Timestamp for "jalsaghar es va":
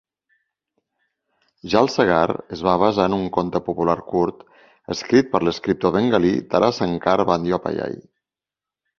1.73-2.71